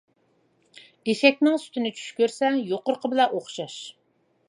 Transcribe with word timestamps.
ئېشەكنىڭ 1.13 1.61
سۈتىنى 1.65 1.93
چۈش 1.99 2.09
كۆرسە، 2.23 2.53
يۇقىرىقى 2.73 3.15
بىلەن 3.15 3.37
ئوخشاش. 3.41 3.81